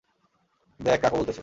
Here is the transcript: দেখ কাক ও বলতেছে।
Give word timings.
দেখ 0.79 0.97
কাক 1.01 1.11
ও 1.13 1.17
বলতেছে। 1.17 1.39